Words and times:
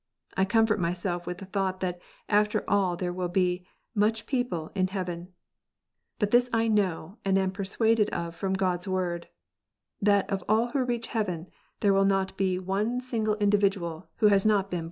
I 0.35 0.45
comfort 0.45 0.79
myself 0.79 1.27
with 1.27 1.37
the 1.37 1.45
thought 1.45 1.79
that 1.81 2.01
after 2.27 2.67
all 2.67 2.95
there 2.97 3.13
will 3.13 3.27
be" 3.29 3.67
much 4.03 4.25
people" 4.25 4.71
in 4.75 4.87
heaven. 4.87 5.31
But 6.17 6.31
this 6.31 6.49
I 6.51 6.67
know, 6.69 7.19
and 7.23 7.37
am 7.37 7.51
persuaded 7.51 8.09
of 8.09 8.35
irom 8.41 8.57
God 8.57 8.79
s 8.79 8.87
(Word, 8.87 9.27
that 10.01 10.27
of 10.27 10.43
aH 10.49 10.71
who 10.71 10.83
reach 10.83 11.05
heaven 11.05 11.51
there 11.81 11.93
will 11.93 12.05
not 12.05 12.35
be 12.35 12.57
one 12.57 12.99
single 12.99 13.35
individuaTwfe 13.35 14.07
Sas^BLQ^been 14.19 14.71
jip. 14.71 14.79